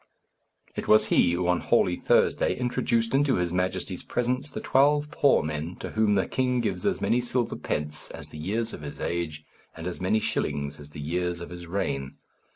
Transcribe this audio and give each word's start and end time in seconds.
It 0.75 0.87
was 0.87 1.05
he 1.13 1.33
who, 1.33 1.47
on 1.47 1.59
Holy 1.59 1.95
Thursday, 1.95 2.55
introduced 2.57 3.13
into 3.13 3.35
his 3.35 3.53
Majesty's 3.53 4.01
presence 4.01 4.49
the 4.49 4.59
twelve 4.59 5.11
poor 5.11 5.43
men 5.43 5.75
to 5.75 5.91
whom 5.91 6.15
the 6.15 6.25
king 6.27 6.59
gives 6.59 6.87
as 6.87 7.01
many 7.01 7.21
silver 7.21 7.55
pence 7.55 8.09
as 8.09 8.29
the 8.29 8.39
years 8.39 8.73
of 8.73 8.81
his 8.81 8.99
age, 8.99 9.45
and 9.77 9.85
as 9.85 10.01
many 10.01 10.19
shillings 10.19 10.79
as 10.79 10.89
the 10.89 10.99
years 10.99 11.39
of 11.39 11.51
his 11.51 11.67
reign. 11.67 12.15